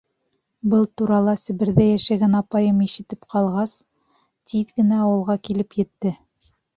[0.73, 3.73] Был турала Себерҙә йәшәгән апайым ишетеп ҡалғас,
[4.53, 6.15] тиҙ генә ауылға килеп етте.